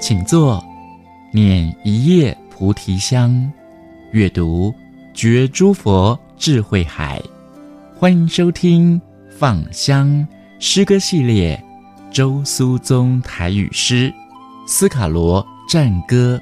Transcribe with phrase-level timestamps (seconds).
[0.00, 0.64] 请坐，
[1.30, 3.52] 念一叶菩提香，
[4.12, 4.74] 阅读
[5.12, 7.20] 觉诸佛智慧海。
[7.94, 8.98] 欢迎收听
[9.30, 10.26] 《放香
[10.58, 11.62] 诗歌系列》，
[12.14, 14.08] 周苏宗台语诗
[14.66, 16.40] 《斯卡罗战歌》。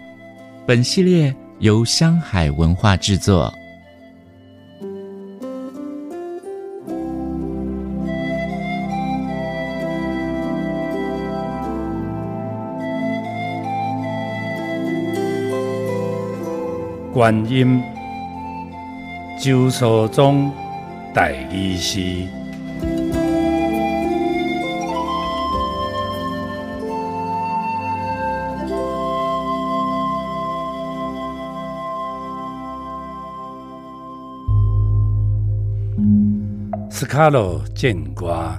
[0.64, 3.52] 本系列由香海文化制作。
[17.18, 17.82] 观音，
[19.40, 20.52] 周苏宗
[21.12, 22.28] 台语诗。
[36.88, 38.56] 斯卡罗见瓜，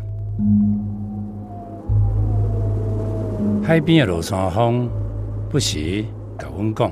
[3.64, 4.90] 海边的罗山风，
[5.50, 6.04] 不时
[6.38, 6.92] 甲阮讲。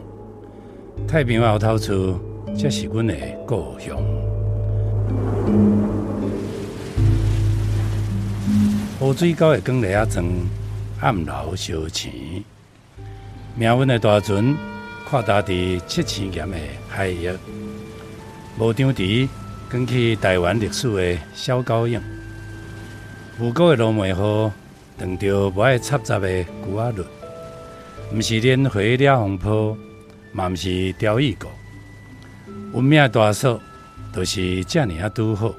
[1.06, 2.20] 太平洋后头厝，
[2.58, 3.14] 才是阮的
[3.46, 3.98] 故乡。
[9.00, 10.26] 湖水沟的光丽仔庄，
[11.02, 12.12] 暗流烧钱。
[13.56, 14.56] 命运的大船，
[15.10, 17.32] 跨大地七千岩的海域。
[18.58, 19.30] 无张蹄，
[19.72, 22.02] 讲起台湾历史的小高影。
[23.38, 24.52] 富国的罗梅河，
[24.98, 26.28] 撞着无爱插杂的
[26.62, 27.04] 龟仔绿。
[28.14, 29.78] 毋是莲花惹风波。
[30.32, 31.50] 嘛毋是钓鱼国，
[32.74, 33.60] 文明大嫂
[34.14, 35.54] 都是这样啊，拄好。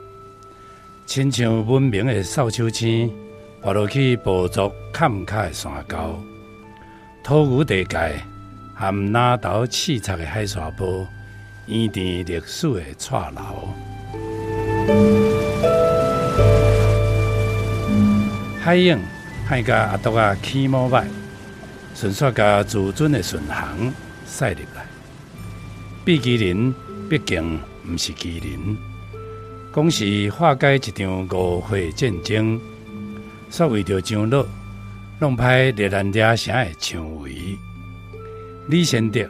[1.07, 3.11] 亲像文明的扫帚星，
[3.63, 6.23] 滑落去捕捉坎坷的山沟，
[7.25, 8.23] 土牛地界
[8.75, 11.07] 和南投刺插的海沙坡，
[11.67, 13.43] 延续历史的串流。
[18.61, 18.99] 海影
[19.47, 21.07] 海甲阿独啊起毛摆，
[21.95, 23.93] 顺续甲自尊的顺航。
[24.31, 24.87] 驶入来，
[26.05, 26.73] 比基林
[27.09, 27.59] 毕竟
[27.89, 28.77] 毋是基林，
[29.75, 32.61] 讲是化解一场误会战争，
[33.51, 34.47] 煞为着上落，
[35.19, 37.57] 弄歹烈兰惹城的蔷薇。
[38.69, 39.27] 李先德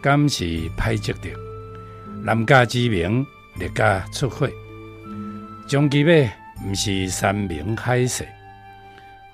[0.00, 0.44] 敢是
[0.78, 1.28] 歹积德，
[2.22, 3.26] 南家之名，
[3.56, 4.48] 列家出货，
[5.66, 6.30] 终其尾
[6.64, 8.24] 毋是山明海誓，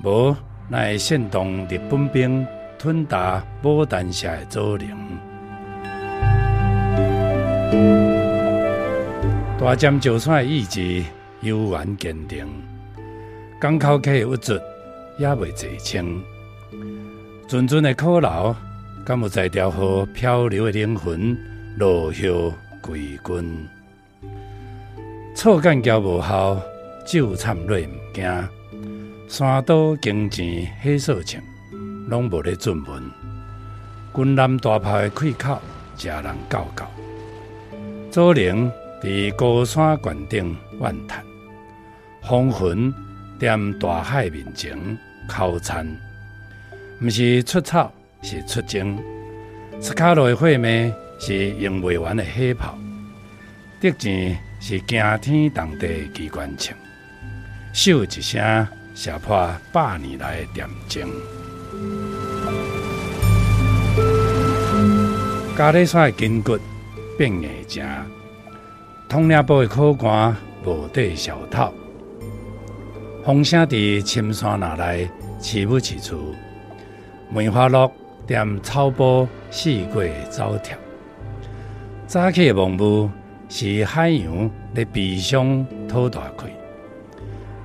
[0.02, 0.34] 无
[0.70, 2.44] 乃会煽动日本兵。
[2.82, 4.88] 吞达牡丹社的祖灵，
[9.56, 11.04] 大尖石山的意志
[11.42, 12.44] 悠远坚定，
[13.60, 14.60] 港口客的物质
[15.16, 16.20] 也未坐清，
[17.46, 18.52] 阵阵的苦劳，
[19.06, 21.38] 敢有在调和漂流的灵魂
[21.78, 22.32] 落叶
[22.80, 23.64] 归根，
[25.36, 26.60] 错干交无效，
[27.06, 28.48] 酒掺泪毋惊，
[29.28, 31.40] 山岛经钱火烧情。
[32.08, 33.02] 拢无咧准文，
[34.14, 35.60] 军舰大炮的开口，
[35.96, 36.90] 食人教教。
[38.10, 38.70] 祖灵
[39.02, 41.24] 伫高山关顶怨叹，
[42.22, 42.94] 风云
[43.38, 44.76] 踮大海面前
[45.28, 45.86] 哭惨。
[47.00, 47.92] 毋是出草，
[48.22, 48.98] 是出征。
[49.80, 52.78] 斯卡罗的火焰是用不完的火炮，
[53.80, 56.76] 敌舰是惊天动地的机关枪，
[57.74, 61.08] 咻一声射破百年来的恬静。
[65.54, 66.58] 嘉里山的筋骨
[67.18, 67.84] 变硬净，
[69.06, 71.70] 统领部的苦寒无地消透。
[73.22, 76.34] 风声伫深山那内起舞起处，
[77.30, 77.90] 梅花鹿
[78.26, 80.76] 踮草坡四过走跳。
[82.06, 83.10] 早起的蒙雾
[83.50, 86.46] 是海洋咧悲伤吐大气，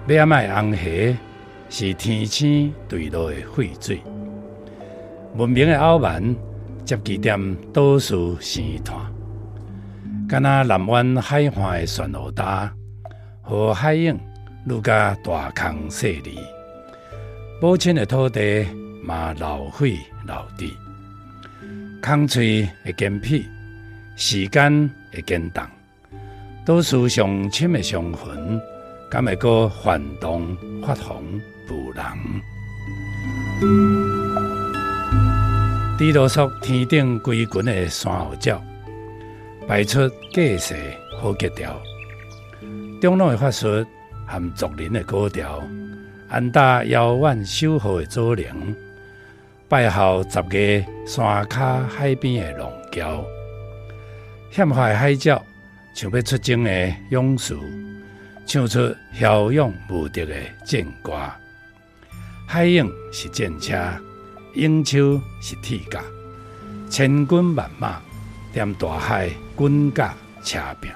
[0.08, 1.18] 尾仔的红霞
[1.70, 4.02] 是天星坠落的废水。
[5.38, 6.36] 文明的鳌蛮。
[6.88, 7.38] 接起点
[7.74, 8.98] 都市星团，
[10.26, 12.74] 敢若南湾海岸的旋流搭，
[13.42, 14.18] 和海影
[14.66, 16.40] 愈加大康细腻。
[17.62, 18.66] 母亲的土地
[19.04, 20.74] 嘛老毁老地，
[22.02, 23.46] 空喙会坚皮，
[24.16, 25.62] 时间会坚冻。
[26.66, 28.62] 都市上深的伤痕，
[29.12, 31.22] 敢会搁翻动发红
[31.68, 33.97] 不能。
[35.98, 38.64] 滴落索天顶归群的山后鸟，
[39.68, 40.76] 摆出架势
[41.20, 41.82] 好格调。
[43.02, 43.84] 中路的法术
[44.28, 45.64] 和竹林的古调，
[46.30, 48.76] 安搭遥远守候的祖灵，
[49.68, 53.26] 拜候十个山脚海边的龙桥。
[54.52, 55.44] 险海海鸟
[55.96, 57.58] 像要出征的勇士，
[58.46, 61.12] 唱出骁勇无敌的战歌。
[62.46, 63.76] 海影是战车。
[64.58, 66.02] 永秋是铁甲，
[66.90, 68.02] 千军万马
[68.56, 70.92] 踮大海滚甲车拼，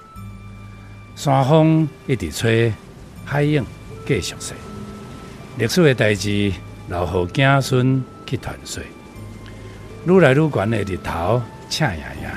[1.16, 2.74] 山风一直吹，
[3.24, 3.64] 海影
[4.08, 4.56] 继续洗。
[5.60, 6.52] 历史的代志
[6.90, 8.82] 留予子孙去传说。
[10.08, 12.34] 愈来愈悬的日头，赤炎炎，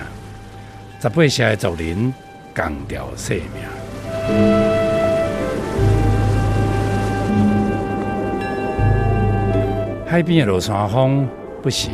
[1.00, 2.12] 十八岁的族人
[2.54, 4.73] 共条性命。
[10.14, 11.28] 海边的落山风
[11.60, 11.88] 不时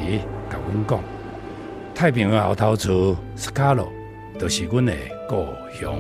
[0.51, 1.01] 甲阮讲，
[1.95, 3.91] 太平洋后头厝斯卡罗，
[4.39, 4.93] 都是阮的
[5.27, 5.97] 故乡。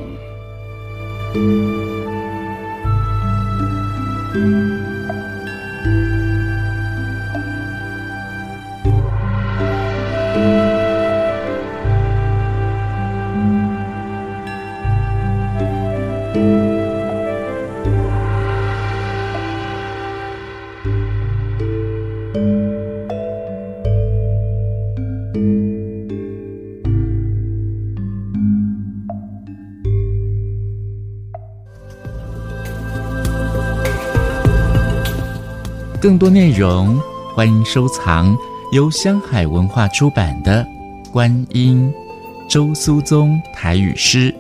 [36.01, 36.99] 更多内容，
[37.35, 38.35] 欢迎收藏
[38.73, 40.67] 由香海文化出版的
[41.11, 41.93] 《观音
[42.49, 44.33] 周苏宗台语诗》。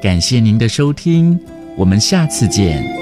[0.00, 1.36] 感谢您的收听，
[1.76, 3.01] 我们下次见。